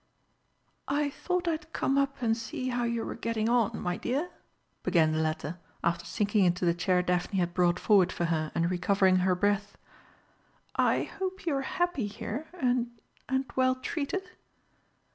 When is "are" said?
11.55-11.61